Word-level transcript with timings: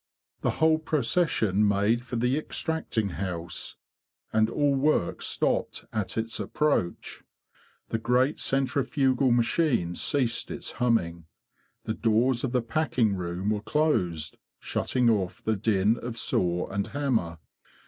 The 0.41 0.49
whole 0.57 0.79
procession 0.79 1.67
made 1.67 2.03
for 2.03 2.15
the 2.15 2.35
extracting 2.35 3.09
house, 3.09 3.75
and 4.33 4.49
all 4.49 4.73
work 4.73 5.21
stopped 5.21 5.85
at 5.93 6.17
its 6.17 6.39
approach. 6.39 7.21
The 7.89 7.99
great 7.99 8.39
centrifugal 8.39 9.29
machine 9.29 9.93
ceased 9.93 10.49
its 10.49 10.71
humming. 10.81 11.27
The 11.83 11.93
doors 11.93 12.43
of 12.43 12.51
the 12.51 12.63
packing 12.63 13.13
room 13.13 13.51
were 13.51 13.61
closed, 13.61 14.39
shutting 14.59 15.07
of 15.07 15.43
the 15.45 15.55
din 15.55 15.97
of 15.97 16.17
saw 16.17 16.65
and 16.71 16.87
hammer. 16.87 17.37